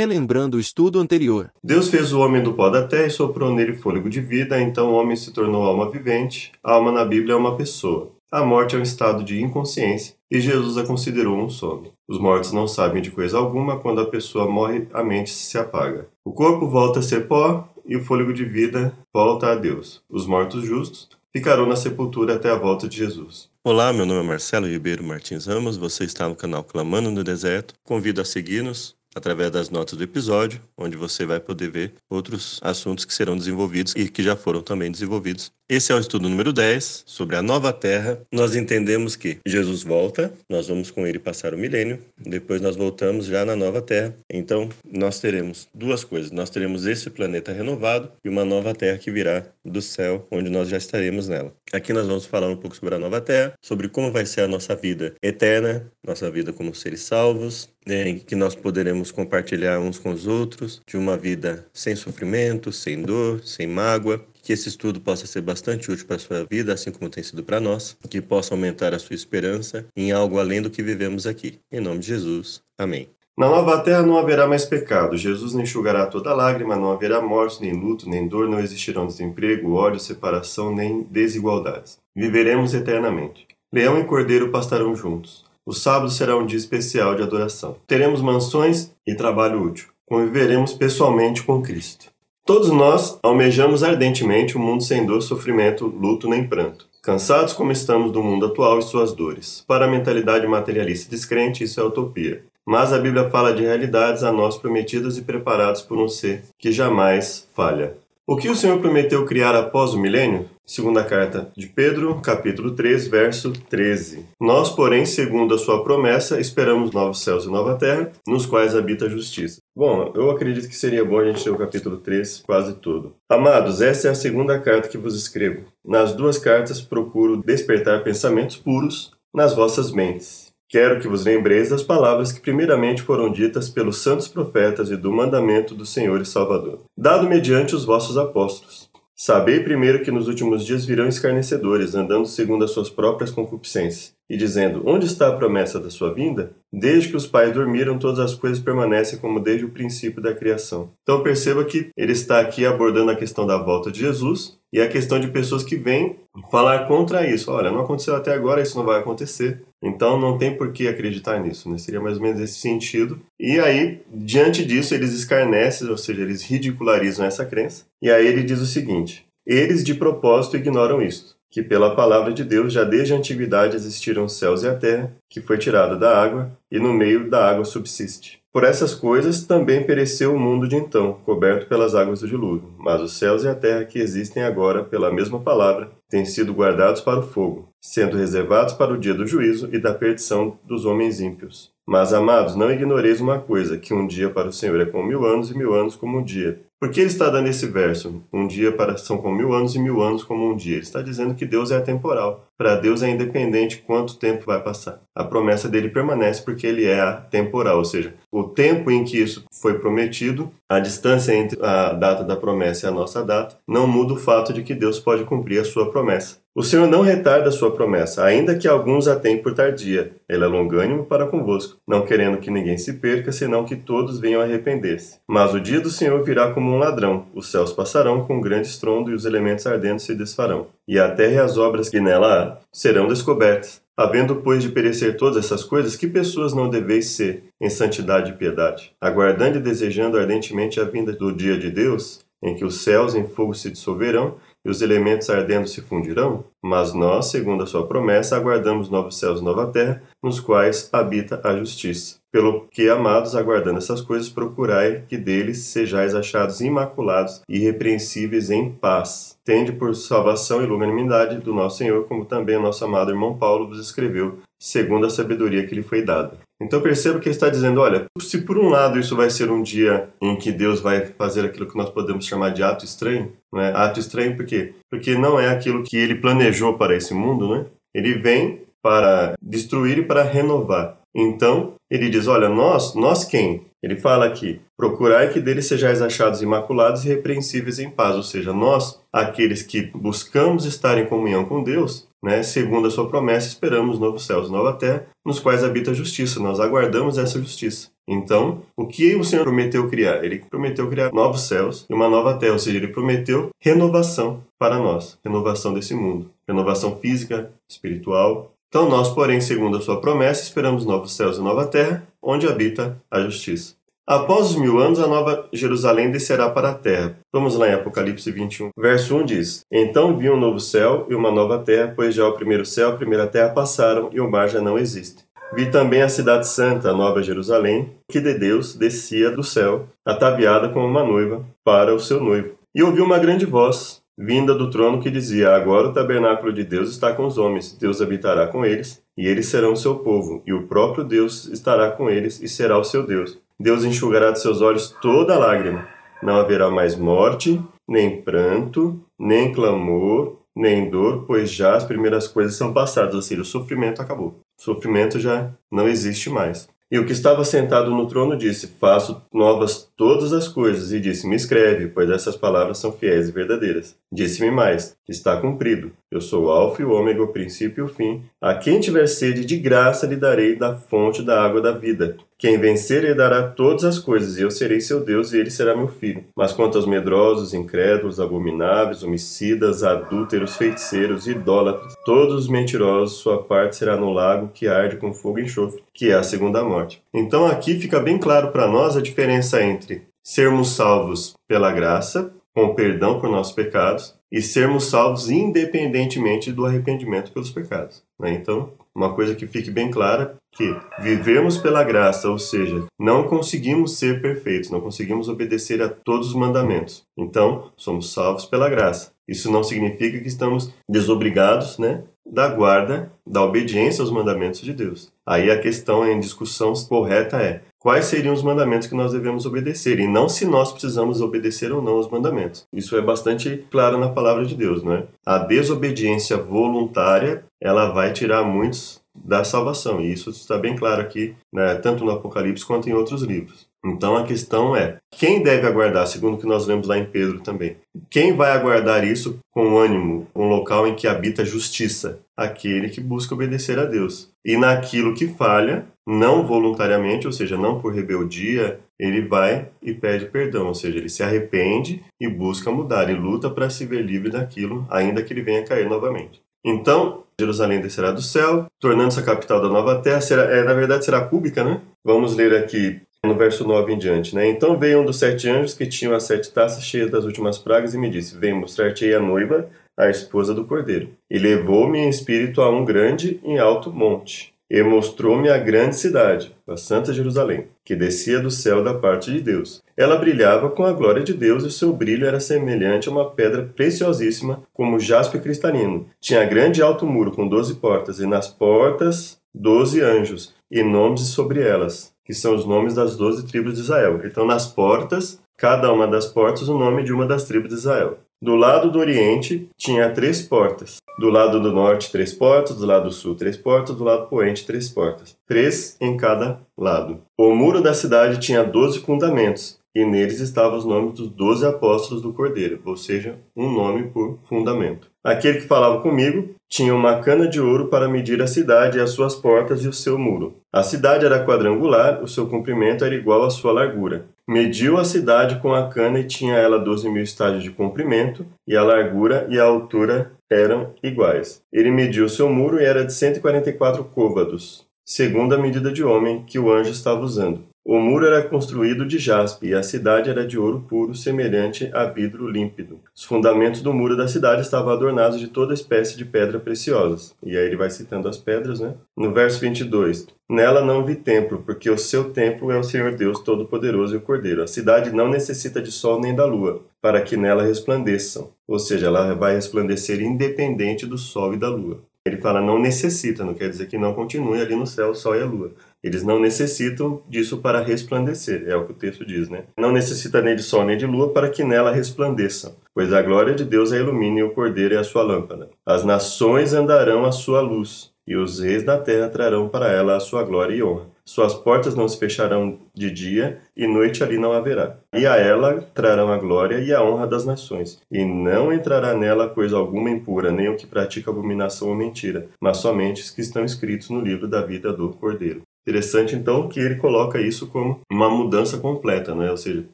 [0.00, 1.52] Relembrando o estudo anterior.
[1.62, 4.90] Deus fez o homem do pó da terra e soprou nele fôlego de vida, então
[4.90, 6.52] o homem se tornou alma vivente.
[6.64, 8.10] A alma na Bíblia é uma pessoa.
[8.32, 11.92] A morte é um estado de inconsciência e Jesus a considerou um sono.
[12.08, 16.08] Os mortos não sabem de coisa alguma, quando a pessoa morre, a mente se apaga.
[16.24, 20.00] O corpo volta a ser pó e o fôlego de vida volta a Deus.
[20.08, 23.50] Os mortos justos ficarão na sepultura até a volta de Jesus.
[23.62, 27.74] Olá, meu nome é Marcelo Ribeiro Martins Ramos, você está no canal Clamando no Deserto.
[27.84, 33.04] Convido a seguir-nos através das notas do episódio, onde você vai poder ver outros assuntos
[33.04, 35.52] que serão desenvolvidos e que já foram também desenvolvidos.
[35.70, 38.20] Esse é o estudo número 10 sobre a nova terra.
[38.32, 43.26] Nós entendemos que Jesus volta, nós vamos com ele passar o milênio, depois nós voltamos
[43.26, 44.12] já na nova terra.
[44.28, 49.12] Então, nós teremos duas coisas: nós teremos esse planeta renovado e uma nova terra que
[49.12, 51.54] virá do céu, onde nós já estaremos nela.
[51.72, 54.48] Aqui nós vamos falar um pouco sobre a nova terra, sobre como vai ser a
[54.48, 59.98] nossa vida eterna, nossa vida como seres salvos, né, em que nós poderemos compartilhar uns
[59.98, 65.00] com os outros, de uma vida sem sofrimento, sem dor, sem mágoa, que esse estudo
[65.00, 68.20] possa ser bastante útil para a sua vida, assim como tem sido para nós, que
[68.20, 71.60] possa aumentar a sua esperança em algo além do que vivemos aqui.
[71.70, 72.62] Em nome de Jesus.
[72.78, 73.08] Amém.
[73.38, 75.16] Na nova terra não haverá mais pecado.
[75.16, 79.98] Jesus enxugará toda lágrima, não haverá morte, nem luto, nem dor, não existirão desemprego, ódio,
[79.98, 81.96] separação, nem desigualdades.
[82.14, 83.46] Viveremos eternamente.
[83.72, 85.44] Leão e cordeiro pastarão juntos.
[85.64, 87.76] O sábado será um dia especial de adoração.
[87.86, 89.88] Teremos mansões e trabalho útil.
[90.06, 92.10] Conviveremos pessoalmente com Cristo.
[92.44, 96.86] Todos nós almejamos ardentemente um mundo sem dor, sofrimento, luto nem pranto.
[97.02, 99.64] Cansados como estamos do mundo atual e suas dores.
[99.66, 102.44] Para a mentalidade materialista descrente, isso é utopia.
[102.66, 106.72] Mas a Bíblia fala de realidades a nós prometidas e preparadas por um ser que
[106.72, 107.96] jamais falha.
[108.26, 110.48] O que o Senhor prometeu criar após o milênio?
[110.70, 114.26] Segunda carta de Pedro, capítulo 3, verso 13.
[114.40, 119.06] Nós, porém, segundo a sua promessa, esperamos novos céus e nova terra, nos quais habita
[119.06, 119.60] a justiça.
[119.76, 123.16] Bom, eu acredito que seria bom a gente ler o capítulo 3 quase todo.
[123.28, 125.64] Amados, esta é a segunda carta que vos escrevo.
[125.84, 131.82] Nas duas cartas procuro despertar pensamentos puros nas vossas mentes Quero que vos lembreis das
[131.82, 136.78] palavras que primeiramente foram ditas pelos santos profetas e do mandamento do Senhor e Salvador,
[136.96, 138.88] dado mediante os vossos apóstolos.
[139.22, 144.34] Sabei primeiro que nos últimos dias virão escarnecedores, andando segundo as suas próprias concupiscências, e
[144.34, 146.52] dizendo: Onde está a promessa da sua vinda?
[146.72, 150.92] Desde que os pais dormiram, todas as coisas permanecem como desde o princípio da criação.
[151.02, 154.88] Então perceba que ele está aqui abordando a questão da volta de Jesus e a
[154.88, 156.16] questão de pessoas que vêm
[156.50, 157.52] falar contra isso.
[157.52, 159.60] Olha, não aconteceu até agora, isso não vai acontecer.
[159.82, 161.78] Então não tem por que acreditar nisso, né?
[161.78, 163.20] Seria mais ou menos esse sentido.
[163.38, 167.84] E aí, diante disso, eles escarnecem, ou seja, eles ridicularizam essa crença.
[168.00, 172.44] E aí ele diz o seguinte: eles de propósito ignoram isto que pela palavra de
[172.44, 176.16] Deus já desde a antiguidade existiram os céus e a terra, que foi tirada da
[176.16, 178.39] água, e no meio da água subsiste.
[178.52, 182.74] Por essas coisas também pereceu o mundo de então, coberto pelas águas do dilúvio.
[182.78, 187.00] Mas os céus e a terra que existem agora, pela mesma palavra, têm sido guardados
[187.00, 191.20] para o fogo, sendo reservados para o dia do juízo e da perdição dos homens
[191.20, 191.70] ímpios.
[191.86, 195.24] Mas, amados, não ignoreis uma coisa, que um dia para o Senhor é como mil
[195.24, 196.60] anos e mil anos como um dia.
[196.80, 198.22] Por que ele está dando esse verso?
[198.32, 200.76] Um dia para são como mil anos e mil anos como um dia.
[200.76, 202.46] Ele está dizendo que Deus é atemporal.
[202.56, 205.02] Para Deus é independente quanto tempo vai passar.
[205.14, 209.44] A promessa dele permanece porque ele é atemporal, ou seja, o tempo em que isso
[209.52, 214.14] foi prometido, a distância entre a data da promessa e a nossa data, não muda
[214.14, 216.39] o fato de que Deus pode cumprir a sua promessa.
[216.52, 220.10] O Senhor não retarda a sua promessa, ainda que alguns a tenham por tardia.
[220.28, 224.42] Ele é longânimo para convosco, não querendo que ninguém se perca, senão que todos venham
[224.42, 225.18] arrepender-se.
[225.28, 227.26] Mas o dia do Senhor virá como um ladrão.
[227.36, 230.66] Os céus passarão com um grande estrondo e os elementos ardentes se desfarão.
[230.88, 233.80] E a terra e as obras que nela há serão descobertas.
[233.96, 238.34] Havendo, pois, de perecer todas essas coisas, que pessoas não deveis ser em santidade e
[238.34, 243.14] piedade, aguardando e desejando ardentemente a vinda do dia de Deus, em que os céus
[243.14, 246.44] em fogo se dissolverão e os elementos ardendo se fundirão?
[246.62, 251.40] Mas nós, segundo a sua promessa, aguardamos novos céus e nova terra, nos quais habita
[251.42, 252.18] a justiça.
[252.32, 258.70] Pelo que, amados, aguardando essas coisas, procurai que deles sejais achados imaculados e irrepreensíveis em
[258.70, 259.36] paz.
[259.44, 263.66] Tende por salvação e longanimidade do nosso Senhor, como também o nosso amado irmão Paulo
[263.66, 266.38] vos escreveu, segundo a sabedoria que lhe foi dada.
[266.60, 269.62] Então perceba que ele está dizendo, olha, se por um lado isso vai ser um
[269.62, 273.72] dia em que Deus vai fazer aquilo que nós podemos chamar de ato estranho, né?
[273.74, 274.74] Ato estranho por quê?
[274.90, 277.66] Porque não é aquilo que ele planejou para esse mundo, né?
[277.94, 280.98] Ele vem para destruir e para renovar.
[281.14, 283.66] Então, ele diz: Olha, nós, nós quem?
[283.82, 288.16] Ele fala aqui: procurai que deles sejais achados imaculados e repreensíveis em paz.
[288.16, 292.42] Ou seja, nós, aqueles que buscamos estar em comunhão com Deus, né?
[292.42, 296.40] Segundo a sua promessa, esperamos novos céus e nova terra, nos quais habita a justiça.
[296.40, 297.88] Nós aguardamos essa justiça.
[298.06, 300.24] Então, o que o Senhor prometeu criar?
[300.24, 304.78] Ele prometeu criar novos céus e uma nova terra, ou seja, ele prometeu renovação para
[304.78, 308.52] nós, renovação desse mundo, renovação física, espiritual.
[308.68, 313.00] Então, nós, porém, segundo a sua promessa, esperamos novos céus e nova terra, onde habita
[313.10, 313.74] a justiça.
[314.06, 317.16] Após os mil anos, a nova Jerusalém descerá para a terra.
[317.32, 321.30] Vamos lá em Apocalipse 21, verso 1 diz: Então vi um novo céu e uma
[321.30, 324.48] nova terra, pois já o primeiro céu e a primeira terra passaram e o mar
[324.48, 325.24] já não existe.
[325.54, 330.68] Vi também a cidade santa, a nova Jerusalém, que de Deus descia do céu, ataviada
[330.68, 332.54] como uma noiva para o seu noivo.
[332.74, 336.90] E ouvi uma grande voz, vinda do trono, que dizia: Agora o tabernáculo de Deus
[336.90, 340.52] está com os homens, Deus habitará com eles, e eles serão o seu povo, e
[340.52, 343.38] o próprio Deus estará com eles e será o seu Deus.
[343.60, 345.86] Deus enxugará de seus olhos toda lágrima.
[346.22, 352.56] Não haverá mais morte, nem pranto, nem clamor, nem dor, pois já as primeiras coisas
[352.56, 354.40] são passadas, ou seja, o sofrimento acabou.
[354.58, 356.70] O sofrimento já não existe mais.
[356.90, 360.90] E o que estava sentado no trono disse: Faço novas todas as coisas.
[360.90, 363.94] E disse: Me escreve, pois essas palavras são fiéis e verdadeiras.
[364.10, 365.92] Disse-me mais: Está cumprido.
[366.10, 368.24] Eu sou o Alfa e o Ômega, o princípio e o fim.
[368.40, 372.16] A quem tiver sede, de graça lhe darei da fonte da água da vida.
[372.36, 375.76] Quem vencer, ele dará todas as coisas, e eu serei seu Deus, e ele será
[375.76, 376.24] meu filho.
[376.36, 383.76] Mas quanto aos medrosos, incrédulos, abomináveis, homicidas, adúlteros, feiticeiros, idólatras, todos os mentirosos, sua parte
[383.76, 387.00] será no lago que arde com fogo e enxofre, que é a segunda morte.
[387.14, 392.74] Então aqui fica bem claro para nós a diferença entre sermos salvos pela graça, com
[392.74, 398.02] perdão por nossos pecados, e sermos salvos independentemente do arrependimento pelos pecados.
[398.18, 398.32] Né?
[398.32, 403.98] Então, uma coisa que fique bem clara que vivemos pela graça, ou seja, não conseguimos
[403.98, 407.02] ser perfeitos, não conseguimos obedecer a todos os mandamentos.
[407.16, 409.12] Então, somos salvos pela graça.
[409.28, 415.12] Isso não significa que estamos desobrigados, né, da guarda, da obediência aos mandamentos de Deus.
[415.26, 419.98] Aí a questão em discussão correta é: quais seriam os mandamentos que nós devemos obedecer
[419.98, 422.66] e não se nós precisamos obedecer ou não aos mandamentos.
[422.72, 425.04] Isso é bastante claro na palavra de Deus, não é?
[425.24, 430.00] A desobediência voluntária, ela vai tirar muitos da salvação.
[430.00, 433.69] E isso está bem claro aqui, né, tanto no Apocalipse quanto em outros livros.
[433.84, 437.40] Então a questão é: quem deve aguardar, segundo o que nós lemos lá em Pedro
[437.40, 437.76] também?
[438.10, 442.20] Quem vai aguardar isso com ânimo, um local em que habita justiça?
[442.36, 444.30] Aquele que busca obedecer a Deus.
[444.44, 450.26] E naquilo que falha, não voluntariamente, ou seja, não por rebeldia, ele vai e pede
[450.26, 454.30] perdão, ou seja, ele se arrepende e busca mudar, e luta para se ver livre
[454.30, 456.40] daquilo, ainda que ele venha cair novamente.
[456.64, 460.20] Então, Jerusalém descerá do céu, tornando-se a capital da nova terra.
[460.20, 461.80] Será, é, na verdade, será cúbica, né?
[462.04, 464.48] Vamos ler aqui no verso 9 em diante, né?
[464.48, 467.94] Então veio um dos sete anjos que tinham as sete taças cheias das últimas pragas
[467.94, 471.10] e me disse: Vem mostrar-te a noiva, a esposa do cordeiro.
[471.30, 476.54] E levou-me em espírito a um grande e alto monte e mostrou-me a grande cidade,
[476.66, 479.82] a Santa Jerusalém, que descia do céu da parte de Deus.
[479.96, 483.28] Ela brilhava com a glória de Deus e o seu brilho era semelhante a uma
[483.28, 486.06] pedra preciosíssima, como jaspe cristalino.
[486.20, 491.60] Tinha grande alto muro com doze portas, e nas portas doze anjos, e nomes sobre
[491.60, 494.20] elas, que são os nomes das doze tribos de Israel.
[494.24, 498.18] Então, nas portas, cada uma das portas, o nome de uma das tribos de Israel.
[498.40, 500.98] Do lado do oriente tinha três portas.
[501.18, 502.76] Do lado do norte, três portas.
[502.76, 503.96] Do lado do sul, três portas.
[503.96, 505.36] Do lado poente, três portas.
[505.44, 507.18] Três em cada lado.
[507.36, 512.22] O muro da cidade tinha doze fundamentos, e neles estavam os nomes dos doze apóstolos
[512.22, 515.08] do Cordeiro, ou seja, um nome por fundamento.
[515.22, 519.10] Aquele que falava comigo tinha uma cana de ouro para medir a cidade e as
[519.10, 520.54] suas portas e o seu muro.
[520.72, 524.26] A cidade era quadrangular, o seu comprimento era igual à sua largura.
[524.48, 528.76] Mediu a cidade com a cana e tinha ela doze mil estádios de comprimento, e
[528.76, 531.62] a largura e a altura eram iguais.
[531.72, 536.58] Ele mediu seu muro e era de 144 côvados, segundo a medida de homem que
[536.58, 537.69] o anjo estava usando.
[537.90, 542.04] O muro era construído de jaspe e a cidade era de ouro puro, semelhante a
[542.04, 543.00] vidro límpido.
[543.12, 547.34] Os fundamentos do muro da cidade estavam adornados de toda espécie de pedra preciosas.
[547.44, 548.94] E aí ele vai citando as pedras, né?
[549.16, 550.28] No verso 22.
[550.48, 554.20] Nela não vi templo, porque o seu templo é o Senhor Deus Todo-Poderoso e o
[554.20, 554.62] Cordeiro.
[554.62, 558.50] A cidade não necessita de sol nem da lua, para que nela resplandeçam.
[558.68, 561.98] Ou seja, ela vai resplandecer independente do sol e da lua.
[562.26, 565.34] Ele fala não necessita, não quer dizer que não continue ali no céu o sol
[565.34, 565.72] e a lua.
[566.02, 569.64] Eles não necessitam disso para resplandecer, é o que o texto diz, né?
[569.78, 573.54] Não necessita nem de sol nem de lua para que nela resplandeçam, pois a glória
[573.54, 575.68] de Deus a ilumina e o cordeiro é a sua lâmpada.
[575.84, 580.20] As nações andarão à sua luz, e os reis da terra trarão para ela a
[580.20, 581.06] sua glória e honra.
[581.24, 584.96] Suas portas não se fecharão de dia, e noite ali não haverá.
[585.14, 588.00] E a ela trarão a glória e a honra das nações.
[588.10, 592.78] E não entrará nela coisa alguma impura, nem o que pratica abominação ou mentira, mas
[592.78, 595.62] somente os que estão escritos no livro da vida do Cordeiro.
[595.86, 599.50] Interessante, então, que ele coloca isso como uma mudança completa, né?
[599.50, 599.84] ou seja,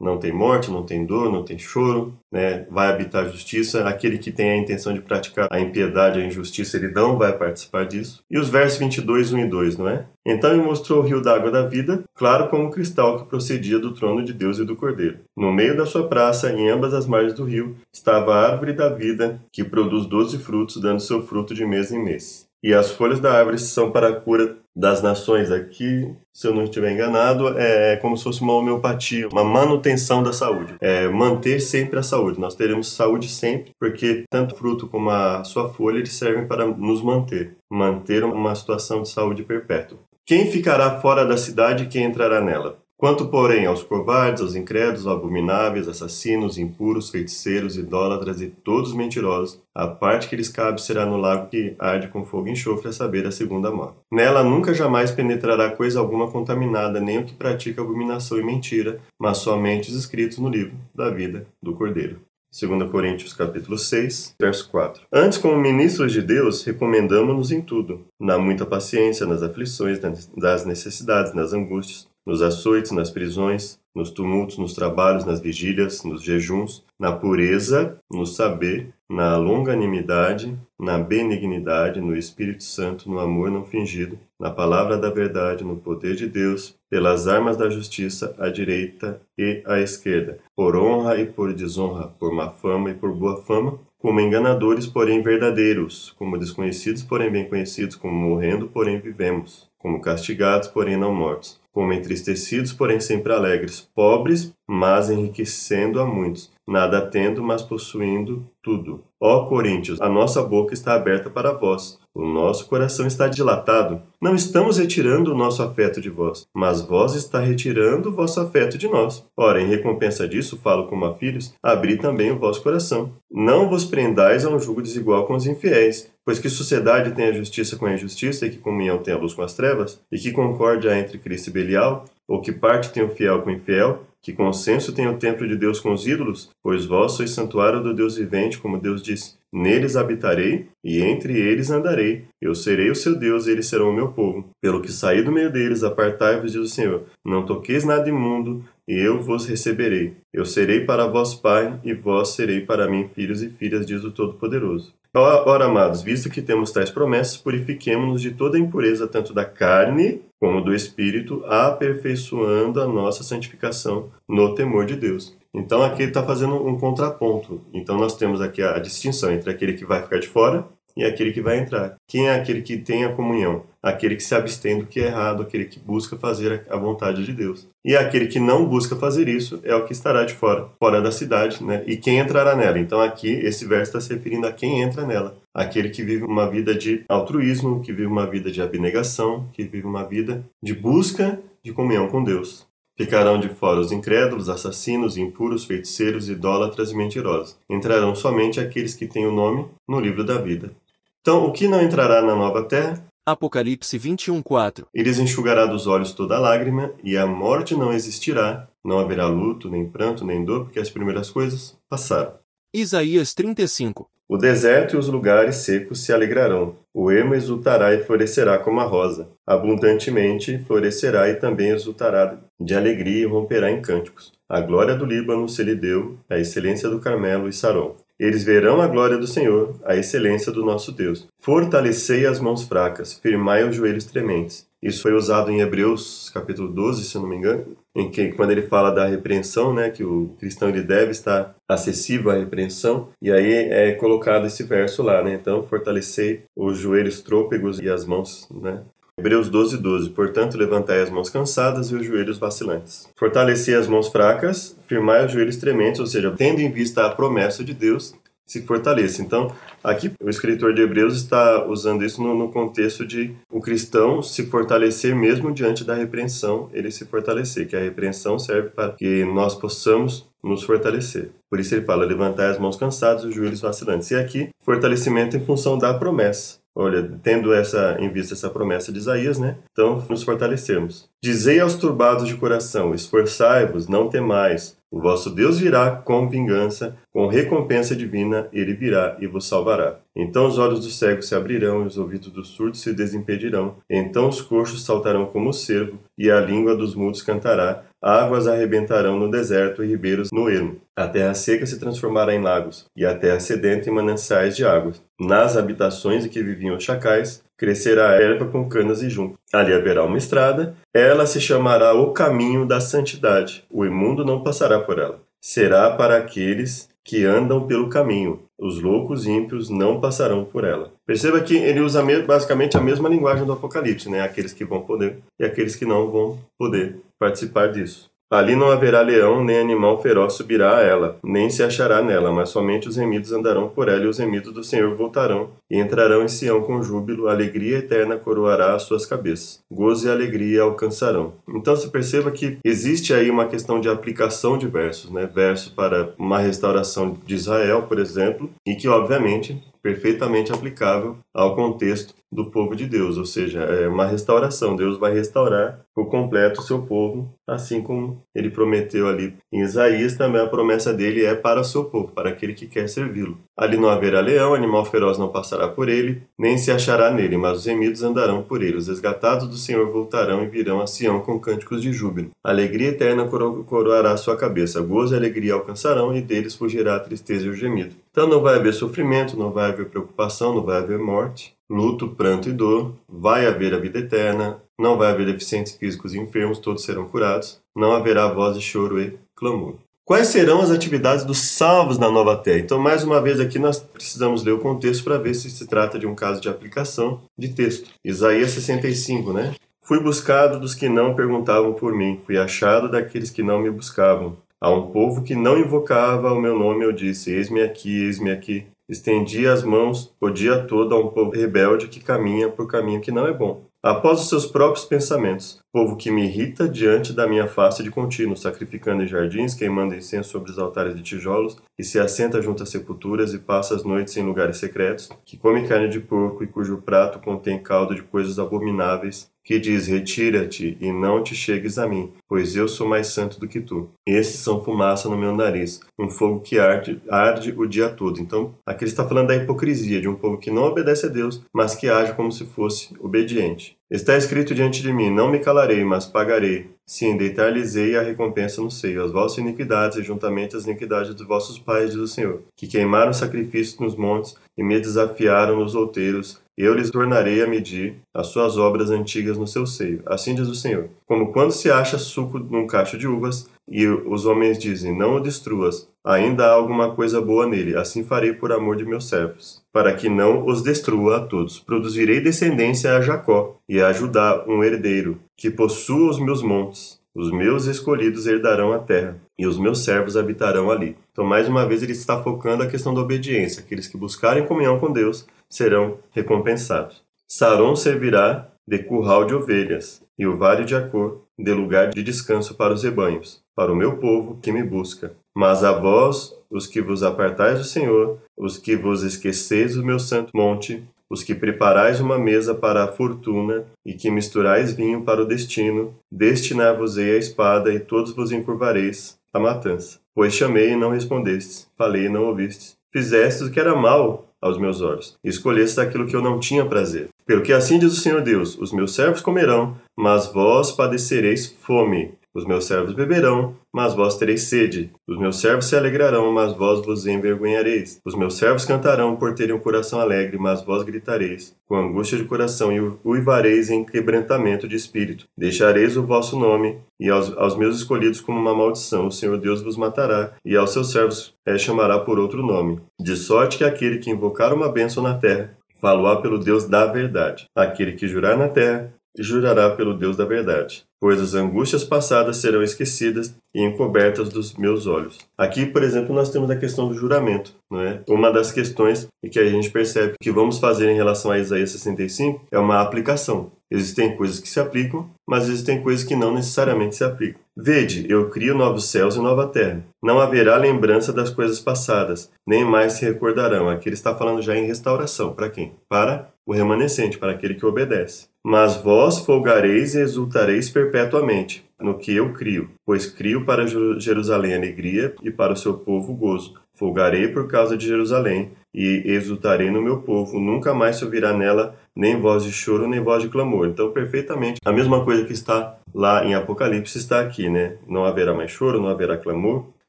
[0.00, 2.66] não tem morte, não tem dor, não tem choro, né?
[2.70, 3.88] vai habitar a justiça.
[3.88, 7.84] Aquele que tem a intenção de praticar a impiedade, a injustiça, ele não vai participar
[7.84, 8.22] disso.
[8.30, 10.04] E os versos 22, 1 e 2, não é?
[10.26, 14.22] Então ele mostrou o rio d'água da vida, claro como cristal que procedia do trono
[14.22, 15.20] de Deus e do Cordeiro.
[15.34, 18.90] No meio da sua praça, em ambas as margens do rio, estava a árvore da
[18.90, 22.47] vida, que produz doze frutos, dando seu fruto de mês em mês.
[22.62, 25.50] E as folhas da árvore são para a cura das nações.
[25.50, 30.32] Aqui, se eu não estiver enganado, é como se fosse uma homeopatia, uma manutenção da
[30.32, 30.74] saúde.
[30.80, 32.40] É manter sempre a saúde.
[32.40, 36.66] Nós teremos saúde sempre, porque tanto o fruto como a sua folha eles servem para
[36.66, 39.98] nos manter, manter uma situação de saúde perpétua.
[40.24, 42.78] Quem ficará fora da cidade e quem entrará nela?
[42.98, 49.86] Quanto, porém, aos covardes, aos incrédulos, abomináveis, assassinos, impuros, feiticeiros, idólatras e todos mentirosos, a
[49.86, 53.24] parte que lhes cabe será no lago que arde com fogo e enxofre, a saber,
[53.24, 53.98] a segunda morte.
[54.10, 59.38] Nela nunca jamais penetrará coisa alguma contaminada, nem o que pratica abominação e mentira, mas
[59.38, 62.18] somente os escritos no livro da vida do Cordeiro.
[62.50, 65.02] 2 Coríntios capítulo 6, verso 4.
[65.12, 70.00] Antes, como ministros de Deus, recomendamos-nos em tudo, na muita paciência, nas aflições,
[70.34, 76.22] nas necessidades, nas angústias, nos açoites, nas prisões, nos tumultos, nos trabalhos, nas vigílias, nos
[76.22, 83.64] jejuns, na pureza, no saber, na longanimidade, na benignidade, no Espírito Santo, no amor não
[83.64, 89.18] fingido, na palavra da verdade, no poder de Deus, pelas armas da justiça, à direita
[89.38, 93.78] e à esquerda, por honra e por desonra, por má fama e por boa fama,
[93.98, 100.68] como enganadores, porém verdadeiros, como desconhecidos, porém bem conhecidos, como morrendo, porém vivemos, como castigados,
[100.68, 107.40] porém não mortos como entristecidos, porém sempre alegres, pobres, mas enriquecendo a muitos, nada tendo,
[107.40, 109.04] mas possuindo tudo.
[109.20, 114.02] Ó Coríntios, a nossa boca está aberta para vós, o nosso coração está dilatado.
[114.20, 118.76] Não estamos retirando o nosso afeto de vós, mas vós está retirando o vosso afeto
[118.76, 119.24] de nós.
[119.36, 123.12] Ora, em recompensa disso, falo como a filhos, abri também o vosso coração.
[123.30, 127.32] Não vos prendais a um jugo desigual com os infiéis, pois que sociedade tem a
[127.32, 130.32] justiça com a injustiça, e que comunhão tem a luz com as trevas, e que
[130.32, 134.32] concórdia entre Cristo e Belial, ou que parte tem o fiel com o infiel, que
[134.32, 136.50] consenso tem o templo de Deus com os ídolos?
[136.62, 139.36] Pois vós sois santuário do Deus vivente, como Deus disse.
[139.52, 142.26] Neles habitarei, e entre eles andarei.
[142.40, 144.50] Eu serei o seu Deus, e eles serão o meu povo.
[144.60, 147.04] Pelo que saí do meio deles, apartai-vos, diz o Senhor.
[147.24, 150.16] Não toqueis nada imundo, e eu vos receberei.
[150.32, 154.10] Eu serei para vós pai, e vós serei para mim filhos e filhas, diz o
[154.10, 154.94] Todo-Poderoso.
[155.14, 160.60] Ora, amados, visto que temos tais promessas, purifiquemo-nos de toda impureza, tanto da carne como
[160.60, 165.36] do espírito, aperfeiçoando a nossa santificação no temor de Deus.
[165.52, 167.60] Então aqui ele está fazendo um contraponto.
[167.72, 170.64] Então nós temos aqui a distinção entre aquele que vai ficar de fora
[170.98, 171.94] e aquele que vai entrar.
[172.08, 173.62] Quem é aquele que tem a comunhão?
[173.80, 177.32] Aquele que se abstém do que é errado, aquele que busca fazer a vontade de
[177.32, 177.68] Deus.
[177.84, 181.12] E aquele que não busca fazer isso é o que estará de fora, fora da
[181.12, 181.84] cidade, né?
[181.86, 182.80] E quem entrará nela?
[182.80, 185.38] Então aqui esse verso está se referindo a quem entra nela.
[185.54, 189.86] Aquele que vive uma vida de altruísmo, que vive uma vida de abnegação, que vive
[189.86, 192.66] uma vida de busca de comunhão com Deus.
[192.98, 197.56] Ficarão de fora os incrédulos, assassinos, impuros, feiticeiros, idólatras e mentirosos.
[197.70, 200.72] Entrarão somente aqueles que têm o nome no livro da vida.
[201.20, 203.04] Então, o que não entrará na nova terra?
[203.26, 204.86] Apocalipse 21:4.
[204.94, 208.68] Eles enxugará dos olhos toda lágrima, e a morte não existirá.
[208.82, 212.32] Não haverá luto, nem pranto, nem dor, porque as primeiras coisas passaram.
[212.72, 214.08] Isaías 35.
[214.30, 216.76] O deserto e os lugares secos se alegrarão.
[216.94, 219.28] O ermo exultará e florescerá como a rosa.
[219.46, 224.32] Abundantemente florescerá e também exultará de alegria e romperá em cânticos.
[224.46, 227.96] A glória do Líbano se lhe deu, a excelência do Carmelo e Saron.
[228.18, 231.28] Eles verão a glória do Senhor, a excelência do nosso Deus.
[231.40, 234.66] Fortalecei as mãos fracas, firmai os joelhos trementes.
[234.82, 238.52] Isso foi usado em Hebreus capítulo 12, se eu não me engano, em que quando
[238.52, 243.30] ele fala da repreensão, né, que o cristão ele deve estar acessível à repreensão, e
[243.30, 245.34] aí é colocado esse verso lá, né?
[245.34, 248.82] Então, fortalecei os joelhos trôpegos e as mãos, né,
[249.18, 250.10] Hebreus 12, 12.
[250.10, 253.08] Portanto, levantai as mãos cansadas e os joelhos vacilantes.
[253.16, 257.64] Fortalecei as mãos fracas, firmai os joelhos trementes, ou seja, tendo em vista a promessa
[257.64, 258.14] de Deus,
[258.46, 259.20] se fortaleça.
[259.20, 264.22] Então, aqui o escritor de Hebreus está usando isso no, no, contexto de o cristão
[264.22, 269.24] se fortalecer mesmo diante da repreensão, ele se fortalecer, que a repreensão serve para que
[269.24, 271.30] nós possamos nos fortalecer.
[271.50, 274.12] Por isso ele fala, levantai as mãos cansadas e os joelhos vacilantes.
[274.12, 276.58] E aqui, fortalecimento em função da promessa.
[276.78, 279.56] Olha, tendo essa em vista essa promessa de Isaías, né?
[279.72, 281.08] Então, nos fortalecermos.
[281.22, 284.78] Dizei aos turbados de coração: esforçai-vos, não temais.
[284.90, 289.98] O vosso Deus virá com vingança, com recompensa divina, ele virá e vos salvará.
[290.14, 293.74] Então os olhos dos cegos se abrirão e os ouvidos dos surdos se desimpedirão.
[293.90, 297.82] Então os coxos saltarão como o cervo e a língua dos mudos cantará.
[298.00, 300.76] Águas arrebentarão no deserto e ribeiros no ermo.
[300.94, 305.02] A terra seca se transformará em lagos, e a terra sedenta em mananciais de águas.
[305.18, 309.36] Nas habitações em que viviam os chacais, crescerá a erva com canas e junco.
[309.52, 313.64] Ali haverá uma estrada, ela se chamará o caminho da santidade.
[313.68, 315.20] O imundo não passará por ela.
[315.40, 318.42] Será para aqueles que andam pelo caminho.
[318.58, 320.92] Os loucos ímpios não passarão por ela.
[321.06, 324.20] Perceba que ele usa basicamente a mesma linguagem do Apocalipse, né?
[324.20, 328.10] Aqueles que vão poder e aqueles que não vão poder participar disso.
[328.30, 332.50] Ali não haverá leão, nem animal feroz subirá a ela, nem se achará nela, mas
[332.50, 336.28] somente os remidos andarão por ela, e os remidos do Senhor voltarão, e entrarão em
[336.28, 339.60] Sião com júbilo, alegria eterna coroará as suas cabeças.
[339.70, 341.32] Gozo e alegria alcançarão.
[341.48, 345.26] Então se perceba que existe aí uma questão de aplicação de versos, né?
[345.32, 352.14] Verso para uma restauração de Israel, por exemplo, e que obviamente perfeitamente aplicável ao contexto
[352.30, 354.76] do povo de Deus, ou seja, é uma restauração.
[354.76, 360.14] Deus vai restaurar por completo o seu povo, assim como ele prometeu ali em Isaías,
[360.14, 363.38] também a promessa dele é para o seu povo, para aquele que quer servi-lo.
[363.56, 367.58] Ali não haverá leão, animal feroz não passará por ele, nem se achará nele, mas
[367.58, 368.76] os remidos andarão por ele.
[368.76, 372.30] Os resgatados do Senhor voltarão e virão a Sião com cânticos de júbilo.
[372.44, 377.46] Alegria eterna coro coroará sua cabeça, gozo e alegria alcançarão, e deles fugirá a tristeza
[377.46, 377.94] e o gemido.
[378.10, 382.48] Então não vai haver sofrimento, não vai haver preocupação, não vai haver morte, luto, pranto
[382.48, 386.84] e dor, vai haver a vida eterna, não vai haver deficientes físicos e enfermos, todos
[386.84, 389.74] serão curados, não haverá voz de choro e clamor.
[390.04, 392.60] Quais serão as atividades dos salvos na nova terra?
[392.60, 395.98] Então, mais uma vez aqui nós precisamos ler o contexto para ver se se trata
[395.98, 397.90] de um caso de aplicação de texto.
[398.02, 399.54] Isaías 65, né?
[399.82, 404.36] Fui buscado dos que não perguntavam por mim, fui achado daqueles que não me buscavam.
[404.60, 408.66] A um povo que não invocava o meu nome, eu disse: Eis-me aqui, eis-me aqui.
[408.88, 413.12] Estendi as mãos o dia todo a um povo rebelde que caminha por caminho que
[413.12, 413.68] não é bom.
[413.82, 418.36] Após os seus próprios pensamentos, povo que me irrita diante da minha face de contínuo,
[418.36, 422.70] sacrificando em jardins, queimando incenso sobre os altares de tijolos, que se assenta junto às
[422.70, 426.78] sepulturas e passa as noites em lugares secretos, que come carne de porco e cujo
[426.78, 432.12] prato contém caldo de coisas abomináveis, que diz: Retira-te e não te chegues a mim,
[432.28, 433.88] pois eu sou mais santo do que tu.
[434.06, 438.20] Esses são fumaça no meu nariz, um fogo que arde, arde o dia todo.
[438.20, 441.42] Então, aqui ele está falando da hipocrisia de um povo que não obedece a Deus,
[441.50, 443.74] mas que age como se fosse obediente.
[443.90, 446.68] Está escrito diante de mim: Não me calarei, mas pagarei.
[446.84, 451.58] Sim, deitar-lhes-ei a recompensa no seio, as vossas iniquidades e juntamente as iniquidades dos vossos
[451.58, 456.74] pais, diz o Senhor, que queimaram sacrifícios nos montes e me desafiaram nos outeiros, eu
[456.74, 460.02] lhes tornarei a medir as suas obras antigas no seu seio.
[460.04, 460.88] Assim diz o Senhor.
[461.06, 465.20] Como quando se acha suco num cacho de uvas, e os homens dizem: Não o
[465.20, 469.94] destruas, ainda há alguma coisa boa nele, assim farei por amor de meus servos, para
[469.94, 471.60] que não os destrua a todos.
[471.60, 476.97] Produzirei descendência a Jacó, e a Judá um herdeiro, que possua os meus montes.
[477.14, 480.96] Os meus escolhidos herdarão a terra, e os meus servos habitarão ali.
[481.12, 483.62] Então, mais uma vez, ele está focando a questão da obediência.
[483.62, 487.02] Aqueles que buscarem comunhão com Deus serão recompensados.
[487.26, 492.54] Saron servirá de curral de ovelhas, e o vale de Acor de lugar de descanso
[492.54, 495.12] para os rebanhos, para o meu povo que me busca.
[495.34, 499.98] Mas a vós, os que vos apartais do Senhor, os que vos esqueceis do meu
[499.98, 505.22] santo monte, os que preparais uma mesa para a fortuna e que misturais vinho para
[505.22, 509.98] o destino, destinar-vos-ei a espada e todos vos encurvareis a matança.
[510.14, 512.76] Pois chamei e não respondestes, falei e não ouvistes.
[512.92, 516.64] Fizestes o que era mal aos meus olhos, e escolhestes aquilo que eu não tinha
[516.64, 517.08] prazer.
[517.26, 522.14] Pelo que assim diz o Senhor Deus: os meus servos comerão, mas vós padecereis fome.
[522.38, 524.92] Os meus servos beberão, mas vós tereis sede.
[525.08, 528.00] Os meus servos se alegrarão, mas vós vos envergonhareis.
[528.04, 532.22] Os meus servos cantarão por terem um coração alegre, mas vós gritareis, com angústia de
[532.22, 535.26] coração, e uivareis em quebrantamento de espírito.
[535.36, 539.08] Deixareis o vosso nome, e aos, aos meus escolhidos como uma maldição.
[539.08, 542.78] O Senhor Deus vos matará, e aos seus servos é, chamará por outro nome.
[543.00, 547.46] De sorte que aquele que invocar uma bênção na terra, faloá pelo Deus da verdade.
[547.56, 552.62] Aquele que jurar na terra, jurará pelo Deus da verdade, pois as angústias passadas serão
[552.62, 555.18] esquecidas e encobertas dos meus olhos.
[555.36, 558.02] Aqui, por exemplo, nós temos a questão do juramento, não é?
[558.08, 562.46] Uma das questões que a gente percebe que vamos fazer em relação a Isaías 65
[562.50, 563.50] é uma aplicação.
[563.70, 567.40] Existem coisas que se aplicam, mas existem coisas que não necessariamente se aplicam.
[567.54, 569.84] Vede, eu crio novos céus e nova terra.
[570.02, 573.68] Não haverá lembrança das coisas passadas, nem mais se recordarão.
[573.68, 575.34] Aqui ele está falando já em restauração.
[575.34, 575.74] Para quem?
[575.88, 578.28] Para o remanescente, para aquele que obedece.
[578.50, 585.14] Mas vós folgareis e exultareis perpetuamente no que eu crio, pois crio para Jerusalém alegria
[585.22, 586.54] e para o seu povo gozo.
[586.72, 590.40] Folgarei por causa de Jerusalém e exultarei no meu povo.
[590.40, 593.68] Nunca mais se ouvirá nela nem voz de choro, nem voz de clamor.
[593.68, 597.76] Então, perfeitamente, a mesma coisa que está lá em Apocalipse está aqui, né?
[597.86, 599.66] Não haverá mais choro, não haverá clamor.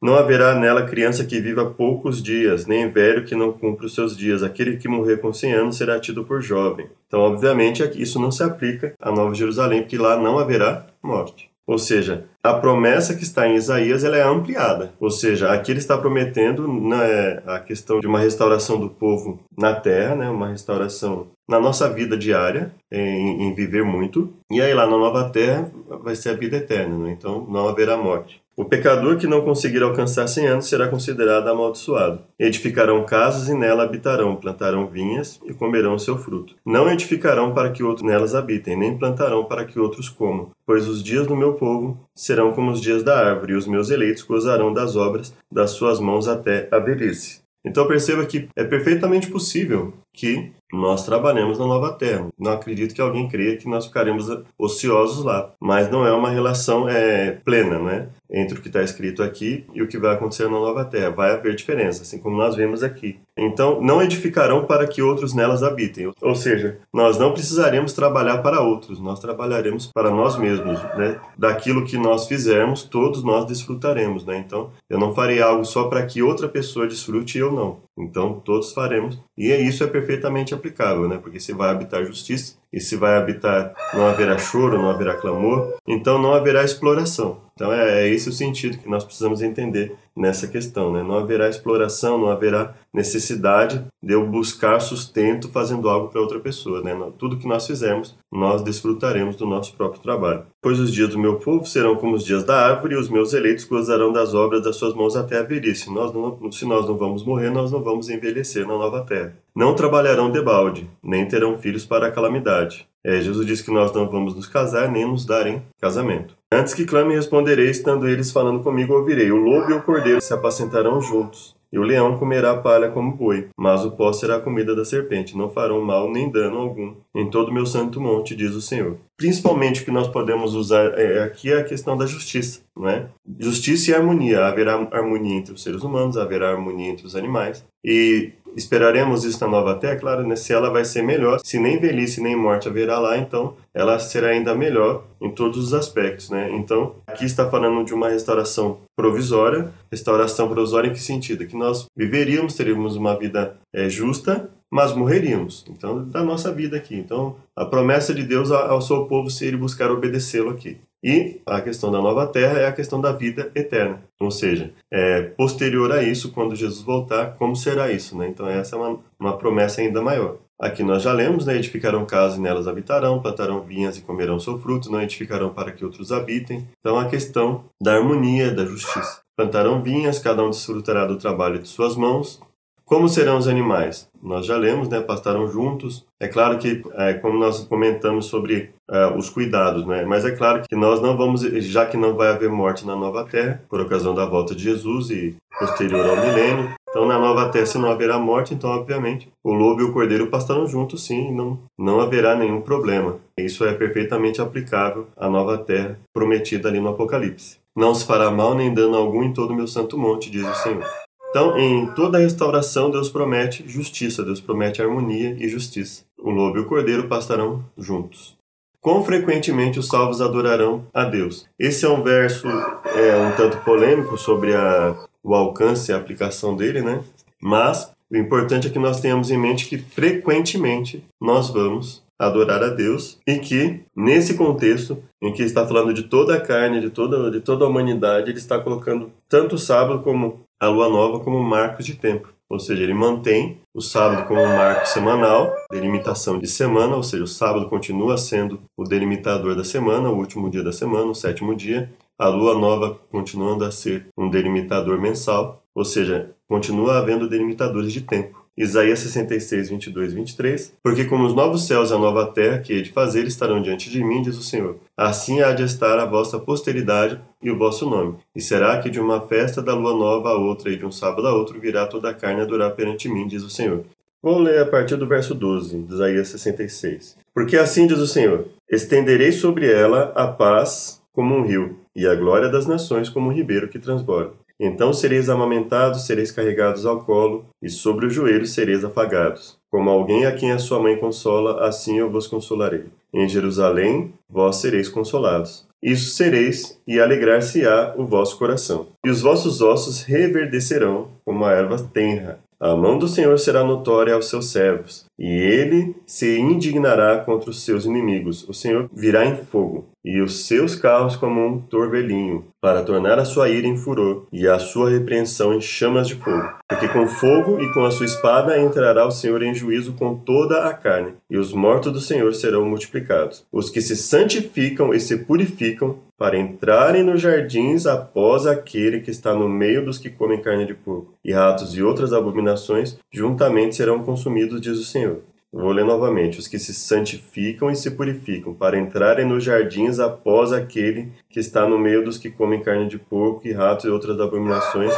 [0.02, 4.16] Não haverá nela criança que viva poucos dias, nem velho que não cumpra os seus
[4.16, 4.44] dias.
[4.44, 6.88] Aquele que morrer com 100 anos será tido por jovem.
[7.08, 11.50] Então, obviamente, isso não se aplica à Nova Jerusalém, porque lá não haverá morte.
[11.70, 14.92] Ou seja, a promessa que está em Isaías ela é ampliada.
[15.00, 19.76] Ou seja, aqui ele está prometendo né, a questão de uma restauração do povo na
[19.76, 24.34] terra, né, uma restauração na nossa vida diária, em, em viver muito.
[24.50, 25.70] E aí lá na nova terra
[26.04, 27.12] vai ser a vida eterna, né?
[27.12, 28.42] então não haverá morte.
[28.60, 32.20] O pecador que não conseguir alcançar cem anos será considerado amaldiçoado.
[32.38, 36.56] Edificarão casas e nela habitarão, plantarão vinhas e comerão seu fruto.
[36.66, 41.02] Não edificarão para que outros nelas habitem, nem plantarão para que outros comam, pois os
[41.02, 44.74] dias do meu povo serão como os dias da árvore, e os meus eleitos gozarão
[44.74, 47.40] das obras das suas mãos até a velhice.
[47.64, 52.28] Então perceba que é perfeitamente possível que nós trabalhamos na nova terra.
[52.38, 56.88] Não acredito que alguém creia que nós ficaremos ociosos lá, mas não é uma relação
[56.88, 58.10] é, plena, né?
[58.30, 61.10] Entre o que está escrito aqui e o que vai acontecer na nova terra.
[61.10, 63.20] Vai haver diferença, assim como nós vemos aqui.
[63.36, 66.12] Então, não edificarão para que outros nelas habitem.
[66.22, 71.20] Ou seja, nós não precisaremos trabalhar para outros, nós trabalharemos para nós mesmos, né?
[71.36, 74.38] Daquilo que nós fizermos, todos nós desfrutaremos, né?
[74.38, 77.78] Então, eu não farei algo só para que outra pessoa desfrute e eu não.
[78.00, 79.20] Então, todos faremos.
[79.38, 81.20] E isso é perfeitamente aplicável, né?
[81.22, 85.76] Porque se vai habitar justiça, e se vai habitar, não haverá choro, não haverá clamor,
[85.88, 87.42] então não haverá exploração.
[87.60, 90.94] Então é, é esse o sentido que nós precisamos entender nessa questão.
[90.94, 91.04] Né?
[91.04, 96.82] Não haverá exploração, não haverá necessidade de eu buscar sustento fazendo algo para outra pessoa.
[96.82, 96.98] Né?
[97.18, 100.46] Tudo que nós fizermos, nós desfrutaremos do nosso próprio trabalho.
[100.62, 103.34] Pois os dias do meu povo serão como os dias da árvore, e os meus
[103.34, 105.94] eleitos gozarão das obras das suas mãos até a velhice.
[105.94, 109.36] Nós não, se nós não vamos morrer, nós não vamos envelhecer na nova terra.
[109.54, 112.88] Não trabalharão debalde, nem terão filhos para a calamidade.
[113.04, 116.39] É, Jesus disse que nós não vamos nos casar nem nos dar em casamento.
[116.52, 119.32] Antes que clame, responderei, estando eles falando comigo, ouvirei.
[119.32, 123.50] O lobo e o cordeiro se apacentarão juntos, e o leão comerá palha como boi,
[123.56, 125.38] mas o pó será a comida da serpente.
[125.38, 128.98] Não farão mal nem dano algum em todo o meu santo monte, diz o Senhor.
[129.16, 133.08] Principalmente o que nós podemos usar é, aqui é a questão da justiça, não é?
[133.38, 134.46] Justiça e harmonia.
[134.46, 137.64] Haverá harmonia entre os seres humanos, haverá harmonia entre os animais.
[137.86, 140.36] E Esperaremos isso na nova terra, claro, né?
[140.36, 141.40] se ela vai ser melhor.
[141.44, 145.74] Se nem velhice nem morte haverá lá, então ela será ainda melhor em todos os
[145.74, 146.30] aspectos.
[146.30, 146.50] Né?
[146.54, 149.72] Então, aqui está falando de uma restauração provisória.
[149.92, 151.46] Restauração provisória em que sentido?
[151.46, 155.66] Que nós viveríamos, teríamos uma vida é, justa, mas morreríamos.
[155.70, 156.96] Então, da nossa vida aqui.
[156.96, 160.78] Então, a promessa de Deus ao seu povo seria buscar obedecê-lo aqui.
[161.04, 164.04] E a questão da nova terra é a questão da vida eterna.
[164.20, 168.18] Ou seja, é, posterior a isso, quando Jesus voltar, como será isso?
[168.18, 168.28] Né?
[168.28, 170.38] Então, essa é uma, uma promessa ainda maior.
[170.60, 171.56] Aqui nós já lemos, né?
[171.56, 175.86] edificarão casas e nelas habitarão, plantarão vinhas e comerão seu fruto, não edificarão para que
[175.86, 176.68] outros habitem.
[176.80, 179.22] Então, a questão da harmonia, da justiça.
[179.38, 182.42] Plantarão vinhas, cada um desfrutará do trabalho de suas mãos,
[182.90, 184.09] como serão os animais?
[184.22, 185.00] Nós já lemos, né?
[185.02, 186.06] Pastarão juntos.
[186.20, 190.04] É claro que, é, como nós comentamos sobre é, os cuidados, né?
[190.06, 193.26] Mas é claro que nós não vamos, já que não vai haver morte na nova
[193.26, 196.74] terra, por ocasião da volta de Jesus e posterior ao milênio.
[196.90, 200.28] Então, na nova terra, se não haverá morte, então, obviamente, o lobo e o cordeiro
[200.28, 203.20] pastarão juntos, sim, e não, não haverá nenhum problema.
[203.38, 207.60] Isso é perfeitamente aplicável à nova terra prometida ali no Apocalipse.
[207.78, 210.56] Não se fará mal nem dano algum em todo o meu santo monte, diz o
[210.56, 210.86] Senhor.
[211.30, 216.04] Então, em toda a restauração, Deus promete justiça, Deus promete harmonia e justiça.
[216.18, 218.38] O lobo e o cordeiro pastarão juntos.
[218.82, 221.46] Quão frequentemente os salvos adorarão a Deus?
[221.60, 226.56] Esse é um verso é, um tanto polêmico sobre a, o alcance e a aplicação
[226.56, 227.04] dele, né?
[227.42, 232.70] Mas o importante é que nós tenhamos em mente que frequentemente nós vamos adorar a
[232.70, 237.30] Deus e que nesse contexto em que está falando de toda a carne, de toda
[237.30, 241.42] de toda a humanidade, ele está colocando tanto o sábado como a lua nova como
[241.42, 242.34] marcos de tempo.
[242.50, 247.24] Ou seja, ele mantém o sábado como um marco semanal, delimitação de semana, ou seja,
[247.24, 251.56] o sábado continua sendo o delimitador da semana, o último dia da semana, o sétimo
[251.56, 251.92] dia.
[252.18, 258.02] A lua nova continuando a ser um delimitador mensal, ou seja, continua havendo delimitadores de
[258.02, 258.39] tempo.
[258.60, 260.74] Isaías 66, 22 23.
[260.84, 263.90] Porque como os novos céus e a nova terra que hei de fazer estarão diante
[263.90, 264.76] de mim, diz o Senhor.
[264.98, 268.18] Assim há de estar a vossa posteridade e o vosso nome.
[268.36, 271.26] E será que de uma festa da lua nova a outra e de um sábado
[271.26, 273.86] a outro virá toda a carne adorar perante mim, diz o Senhor.
[274.22, 277.16] Vou ler a partir do verso 12, de Isaías 66.
[277.34, 282.14] Porque assim diz o Senhor: Estenderei sobre ela a paz como um rio, e a
[282.14, 284.34] glória das nações como um ribeiro que transborda.
[284.60, 289.58] Então sereis amamentados, sereis carregados ao colo, e sobre os joelhos sereis afagados.
[289.72, 292.86] Como alguém a quem a sua mãe consola, assim eu vos consolarei.
[293.14, 295.68] Em Jerusalém vós sereis consolados.
[295.82, 298.88] Isso sereis, e alegrar-se-á o vosso coração.
[299.06, 304.14] E os vossos ossos reverdecerão como a erva tenra, a mão do Senhor será notória
[304.14, 308.46] aos seus servos, e ele se indignará contra os seus inimigos.
[308.50, 313.26] O Senhor virá em fogo, e os seus carros como um torvelinho, para tornar a
[313.26, 316.50] sua ira em furor e a sua repreensão em chamas de fogo.
[316.68, 320.66] Porque com fogo e com a sua espada entrará o Senhor em juízo com toda
[320.66, 323.46] a carne, e os mortos do Senhor serão multiplicados.
[323.52, 329.34] Os que se santificam e se purificam para entrarem nos jardins após aquele que está
[329.34, 334.04] no meio dos que comem carne de porco, e ratos e outras abominações juntamente serão
[334.04, 335.22] consumidos, diz o Senhor.
[335.52, 340.52] Vou ler novamente: os que se santificam e se purificam, para entrarem nos jardins após
[340.52, 344.20] aquele que está no meio dos que comem carne de porco, e ratos e outras
[344.20, 344.94] abominações,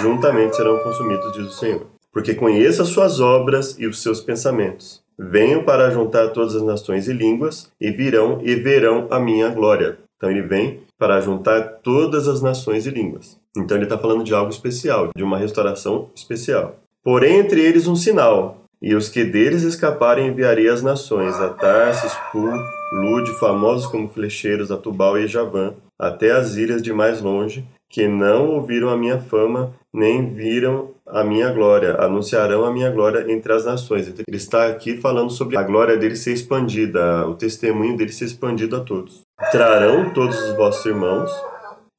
[0.00, 1.86] juntamente serão consumidos, diz o Senhor.
[2.12, 5.02] Porque conheço as suas obras e os seus pensamentos.
[5.18, 9.98] Venho para juntar todas as nações e línguas, e virão e verão a minha glória
[10.22, 13.40] então ele vem para juntar todas as nações e línguas.
[13.56, 16.76] Então ele está falando de algo especial, de uma restauração especial.
[17.02, 22.12] Porém, entre eles um sinal, e os que deles escaparem enviarei às nações, a Tarsis,
[22.32, 22.52] Pul,
[22.92, 28.08] Lude, famosos como flecheiros, a Tubal e Javã, até as ilhas de mais longe, que
[28.08, 33.52] não ouviram a minha fama, nem viram a minha glória, anunciarão a minha glória entre
[33.52, 34.08] as nações.
[34.08, 38.24] Então, ele está aqui falando sobre a glória dele ser expandida, o testemunho dele ser
[38.24, 39.20] expandido a todos.
[39.52, 41.30] Trarão todos os vossos irmãos,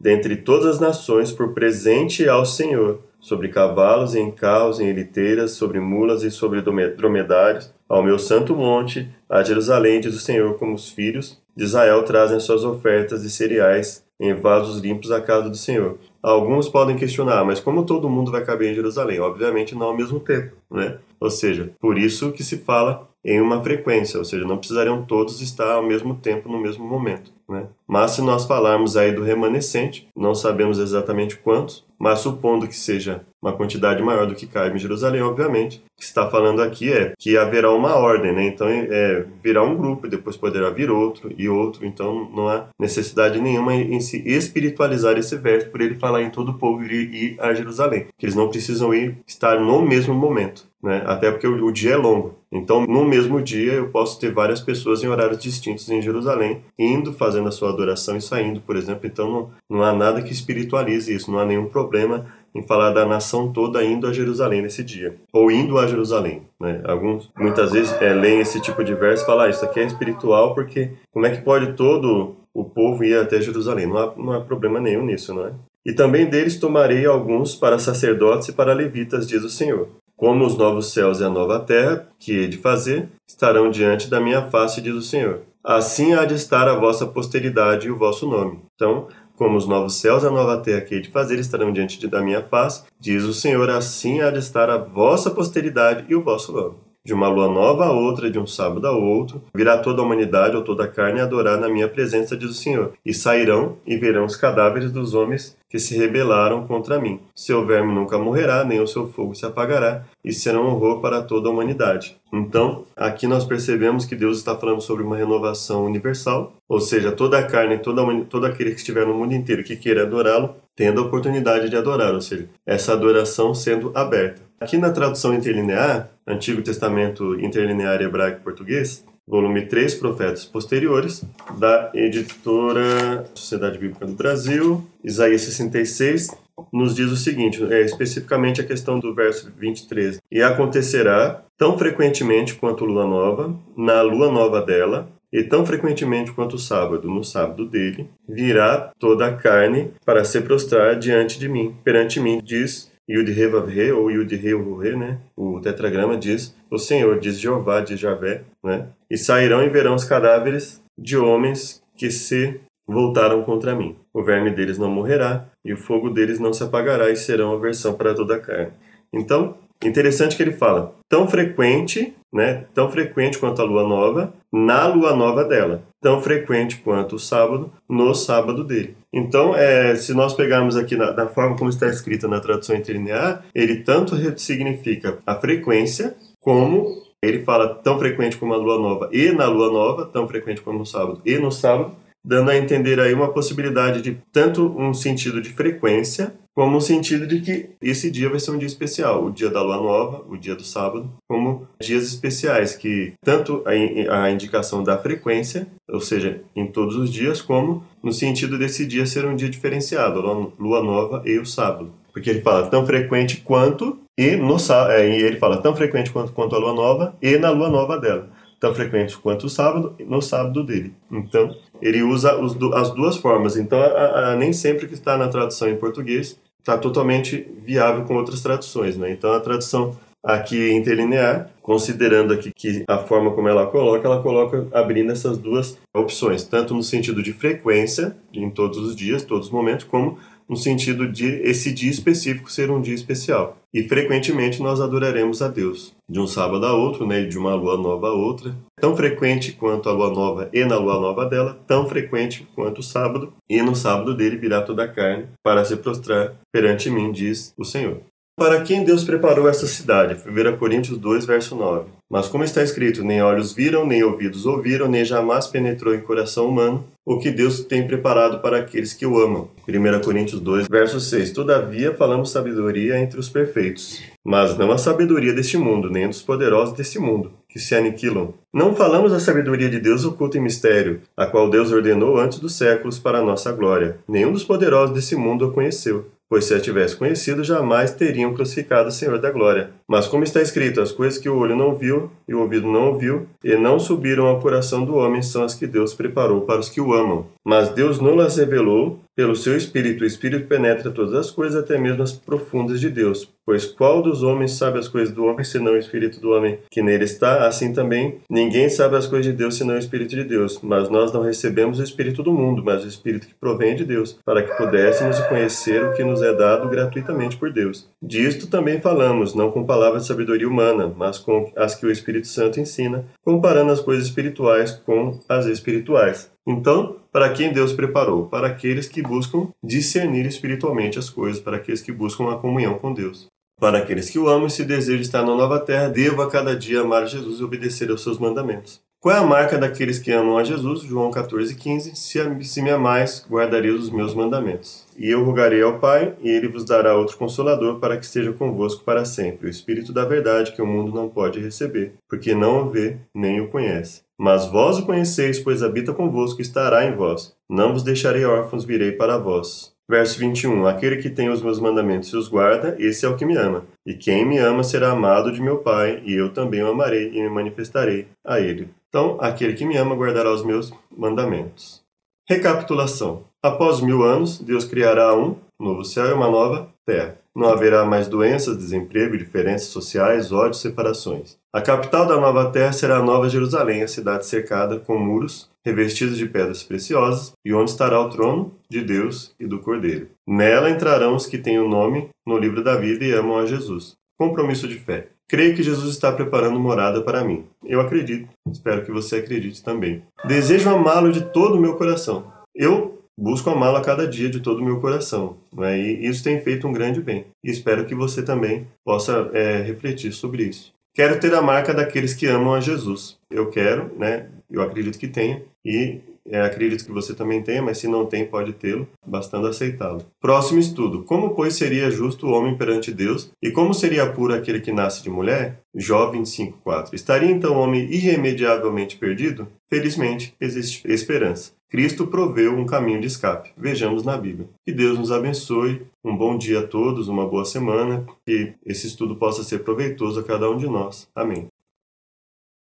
[0.01, 5.79] dentre todas as nações, por presente ao Senhor, sobre cavalos, em carros, em eliteiras, sobre
[5.79, 10.89] mulas e sobre dromedários, ao meu santo monte, a Jerusalém, diz o Senhor, como os
[10.89, 15.97] filhos de Israel trazem suas ofertas de cereais em vasos limpos à casa do Senhor.
[16.21, 19.21] Alguns podem questionar, mas como todo mundo vai caber em Jerusalém?
[19.21, 20.97] Obviamente não ao mesmo tempo, né?
[21.19, 25.41] Ou seja, por isso que se fala em uma frequência, ou seja, não precisariam todos
[25.41, 27.31] estar ao mesmo tempo no mesmo momento.
[27.47, 27.67] Né?
[27.87, 33.21] Mas se nós falarmos aí do remanescente, não sabemos exatamente quantos, mas supondo que seja
[33.41, 37.13] uma quantidade maior do que cabe em Jerusalém, obviamente, o que está falando aqui é
[37.17, 38.45] que haverá uma ordem, né?
[38.45, 42.67] Então é, virá um grupo e depois poderá vir outro e outro, então não há
[42.79, 47.13] necessidade nenhuma em se espiritualizar esse verso por ele falar em todo o povo ir,
[47.13, 51.01] ir a Jerusalém, que eles não precisam ir estar no mesmo momento né?
[51.05, 52.35] Até porque o, o, dia é longo.
[52.51, 57.13] Então, no mesmo dia, eu posso ter várias pessoas em horários distintos em Jerusalém, indo,
[57.13, 59.07] fazendo a sua adoração e saindo, por exemplo.
[59.07, 63.05] Então, não, não há nada que espiritualize isso, não há nenhum problema em falar da
[63.05, 66.43] nação toda indo a Jerusalém nesse dia, ou indo a Jerusalém.
[66.59, 66.81] Né?
[66.83, 69.85] Alguns, muitas vezes, é, leem esse tipo de verso e falam, ah, isso aqui é
[69.85, 73.87] espiritual, porque como é que pode todo o povo ir até Jerusalém?
[73.87, 75.53] Não há, não há problema nenhum nisso, não é?
[75.85, 79.89] E também deles tomarei alguns para sacerdotes e para levitas, diz o Senhor.
[80.23, 84.21] Como os novos céus e a nova terra, que hei de fazer, estarão diante da
[84.21, 85.41] minha face, diz o Senhor.
[85.61, 88.61] Assim há de estar a vossa posteridade e o vosso nome.
[88.73, 92.07] Então, como os novos céus e a nova terra que hei de fazer estarão diante
[92.07, 96.23] da minha face, diz o Senhor, assim há de estar a vossa posteridade e o
[96.23, 96.75] vosso nome.
[97.05, 100.55] De uma lua nova a outra, de um sábado a outro, virá toda a humanidade
[100.55, 102.93] ou toda a carne adorar na minha presença, diz o Senhor.
[103.05, 107.19] E sairão e verão os cadáveres dos homens que se rebelaram contra mim.
[107.33, 111.49] Seu verme nunca morrerá, nem o seu fogo se apagará, e serão horror para toda
[111.49, 112.15] a humanidade.
[112.31, 117.39] Então, aqui nós percebemos que Deus está falando sobre uma renovação universal, ou seja, toda
[117.39, 121.05] a carne, toda, todo aquele que estiver no mundo inteiro que queira adorá-lo, tendo a
[121.05, 124.43] oportunidade de adorar, ou seja, essa adoração sendo aberta.
[124.59, 131.23] Aqui na tradução interlinear, Antigo Testamento interlinear hebraico-português, volume 3, Profetas Posteriores,
[131.57, 136.29] da editora Sociedade Bíblica do Brasil, Isaías 66,
[136.71, 140.21] nos diz o seguinte, é, especificamente a questão do verso 23.
[140.31, 146.57] E acontecerá tão frequentemente quanto lua nova, na lua nova dela, e tão frequentemente quanto
[146.57, 151.75] o sábado, no sábado dele, virá toda a carne para se prostrar diante de mim,
[151.83, 155.19] perante mim, diz Yud He Vav He, ou Yud He He, né?
[155.35, 158.87] O tetragrama diz, o Senhor, diz Jeová, diz Javé, né?
[159.09, 163.95] E sairão e verão os cadáveres de homens que se voltaram contra mim.
[164.13, 167.93] O verme deles não morrerá, e o fogo deles não se apagará, e serão aversão
[167.93, 168.73] para toda a carne.
[169.13, 172.65] Então, interessante que ele fala tão frequente, né?
[172.73, 177.71] Tão frequente quanto a lua nova na lua nova dela, tão frequente quanto o sábado
[177.89, 178.95] no sábado dele.
[179.13, 183.45] Então, é, se nós pegarmos aqui na, na forma como está escrita na tradução interlinear,
[183.53, 189.31] ele tanto significa a frequência como ele fala tão frequente como a lua nova e
[189.31, 191.95] na lua nova, tão frequente como no sábado e no sábado,
[192.25, 197.25] dando a entender aí uma possibilidade de tanto um sentido de frequência, como um sentido
[197.25, 200.37] de que esse dia vai ser um dia especial, o dia da lua nova, o
[200.37, 206.67] dia do sábado, como dias especiais, que tanto a, indicação da frequência, ou seja, em
[206.67, 211.23] todos os dias, como no sentido desse dia ser um dia diferenciado, a lua nova
[211.25, 211.91] e o sábado.
[212.13, 214.57] Porque ele fala tão frequente quanto, e, no,
[214.91, 218.29] é, ele fala tão frequente quanto, quanto a lua nova, e na lua nova dela
[218.63, 220.93] tão frequente quanto o sábado, no sábado dele.
[221.11, 223.57] Então, ele usa os, as duas formas.
[223.57, 228.15] Então, a, a, nem sempre que está na tradução em português está totalmente viável com
[228.15, 228.95] outras traduções.
[228.95, 229.11] Né?
[229.11, 234.65] Então, a tradução aqui interlinear, considerando aqui que a forma como ela coloca, ela coloca
[234.71, 239.51] abrindo essas duas opções, tanto no sentido de frequência, em todos os dias, todos os
[239.51, 240.17] momentos, como
[240.49, 243.57] no sentido de esse dia específico ser um dia especial.
[243.73, 247.77] E frequentemente nós adoraremos a Deus, de um sábado a outro, né, de uma lua
[247.77, 251.87] nova a outra, tão frequente quanto a lua nova e na lua nova dela, tão
[251.87, 256.35] frequente quanto o sábado, e no sábado dele virá toda a carne para se prostrar
[256.51, 258.01] perante mim, diz o Senhor.
[258.35, 260.15] Para quem Deus preparou essa cidade?
[260.15, 261.85] 1 Coríntios 2, verso 9.
[262.13, 266.47] Mas como está escrito, nem olhos viram, nem ouvidos ouviram, nem jamais penetrou em coração
[266.47, 269.49] humano o que Deus tem preparado para aqueles que o amam.
[269.67, 271.31] 1 Coríntios 2, verso 6.
[271.31, 276.75] Todavia falamos sabedoria entre os perfeitos, mas não a sabedoria deste mundo, nem dos poderosos
[276.75, 278.35] deste mundo, que se aniquilam.
[278.53, 282.53] Não falamos a sabedoria de Deus oculta em mistério, a qual Deus ordenou antes dos
[282.53, 283.97] séculos para a nossa glória.
[284.07, 288.89] Nenhum dos poderosos desse mundo a conheceu pois se a tivesse conhecido, jamais teriam crucificado
[288.89, 289.69] o Senhor da glória.
[289.87, 292.89] Mas como está escrito, as coisas que o olho não viu e o ouvido não
[292.89, 296.69] ouviu, e não subiram ao coração do homem, são as que Deus preparou para os
[296.69, 297.25] que o amam.
[297.43, 300.03] Mas Deus não las revelou pelo seu Espírito.
[300.03, 303.29] O Espírito penetra todas as coisas, até mesmo as profundas de Deus.
[303.45, 306.81] Pois qual dos homens sabe as coisas do homem, senão o Espírito do homem que
[306.81, 307.45] nele está?
[307.45, 310.59] Assim também, ninguém sabe as coisas de Deus, senão o Espírito de Deus.
[310.63, 314.17] Mas nós não recebemos o Espírito do mundo, mas o Espírito que provém de Deus,
[314.25, 317.89] para que pudéssemos conhecer o que nos é dado gratuitamente por Deus.
[318.01, 322.27] Disto também falamos, não com palavras de sabedoria humana, mas com as que o Espírito
[322.27, 326.29] Santo ensina, comparando as coisas espirituais com as espirituais.
[326.45, 328.27] Então, para quem Deus preparou?
[328.27, 332.93] Para aqueles que buscam discernir espiritualmente as coisas, para aqueles que buscam a comunhão com
[332.93, 333.25] Deus.
[333.59, 336.55] Para aqueles que o amam e se desejam estar na nova terra, devo a cada
[336.55, 338.79] dia amar Jesus e obedecer aos seus mandamentos.
[339.03, 340.79] Qual é a marca daqueles que amam a Jesus?
[340.83, 344.85] João 14,15 se, se me amais, guardarei os meus mandamentos.
[344.97, 348.85] E eu rogarei ao Pai, e ele vos dará outro consolador para que esteja convosco
[348.85, 352.69] para sempre, o Espírito da verdade que o mundo não pode receber, porque não o
[352.69, 354.03] vê nem o conhece.
[354.17, 357.35] Mas vós o conheceis, pois habita convosco e estará em vós.
[357.49, 359.73] Não vos deixarei órfãos, virei para vós.
[359.89, 360.65] Verso 21.
[360.65, 363.65] Aquele que tem os meus mandamentos e os guarda, esse é o que me ama.
[363.85, 367.21] E quem me ama será amado de meu Pai, e eu também o amarei e
[367.21, 368.69] me manifestarei a ele.
[368.93, 371.81] Então, aquele que me ama guardará os meus mandamentos.
[372.29, 373.23] Recapitulação.
[373.41, 377.17] Após mil anos, Deus criará um novo céu e uma nova terra.
[377.35, 381.39] Não haverá mais doenças, desemprego, diferenças sociais, ódios, separações.
[381.51, 386.15] A capital da nova terra será a Nova Jerusalém, a cidade cercada com muros revestidos
[386.15, 390.09] de pedras preciosas, e onde estará o trono de Deus e do Cordeiro.
[390.27, 393.95] Nela entrarão os que têm o nome no livro da vida e amam a Jesus.
[394.19, 395.07] Compromisso de fé.
[395.33, 397.47] Creio que Jesus está preparando morada para mim.
[397.65, 398.29] Eu acredito.
[398.51, 400.03] Espero que você acredite também.
[400.27, 402.31] Desejo amá-lo de todo o meu coração.
[402.53, 405.37] Eu busco amá-lo a cada dia de todo o meu coração.
[405.51, 405.79] Né?
[405.79, 407.25] E isso tem feito um grande bem.
[407.43, 410.71] E espero que você também possa é, refletir sobre isso.
[410.93, 413.17] Quero ter a marca daqueles que amam a Jesus.
[413.31, 414.27] Eu quero, né?
[414.51, 415.41] Eu acredito que tenha.
[415.65, 420.05] E é, acredito que você também tenha, mas se não tem, pode tê-lo, bastando aceitá-lo.
[420.21, 421.03] Próximo estudo.
[421.03, 423.31] Como, pois, seria justo o homem perante Deus?
[423.41, 425.59] E como seria puro aquele que nasce de mulher?
[425.75, 426.93] Jó 25,4.
[426.93, 429.47] Estaria então o homem irremediavelmente perdido?
[429.69, 431.51] Felizmente, existe esperança.
[431.69, 433.51] Cristo proveu um caminho de escape.
[433.57, 434.47] Vejamos na Bíblia.
[434.63, 435.81] Que Deus nos abençoe.
[436.05, 438.05] Um bom dia a todos, uma boa semana.
[438.25, 441.09] Que esse estudo possa ser proveitoso a cada um de nós.
[441.15, 441.47] Amém.